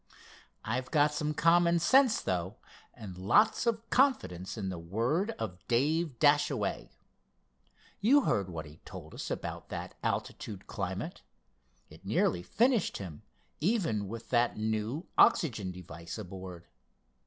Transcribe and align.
"I've 0.65 0.89
got 0.89 1.13
some 1.13 1.35
common 1.35 1.77
sense, 1.77 2.21
though, 2.21 2.55
and 2.91 3.15
lots 3.19 3.67
of 3.67 3.87
confidence 3.91 4.57
in 4.57 4.69
the 4.69 4.79
word 4.79 5.29
of 5.37 5.59
Dave 5.67 6.17
Dashaway. 6.17 6.89
You 7.99 8.21
heard 8.21 8.49
what 8.49 8.65
he 8.65 8.77
told 8.77 9.13
us 9.13 9.29
about 9.29 9.69
that 9.69 9.93
altitude 10.01 10.65
climate. 10.65 11.21
It 11.91 12.03
nearly 12.03 12.41
finished 12.41 12.97
him, 12.97 13.21
even 13.59 14.07
with 14.07 14.31
that 14.31 14.57
new 14.57 15.05
oxygen 15.19 15.71
device 15.71 16.17
aboard. 16.17 16.65